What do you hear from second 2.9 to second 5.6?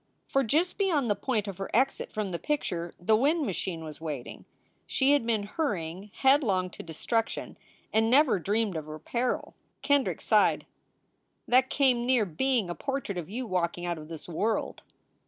the wind machine was waiting. She had been